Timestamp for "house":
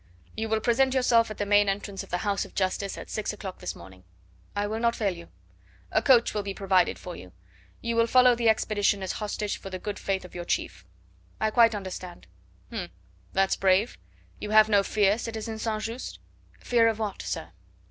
2.25-2.43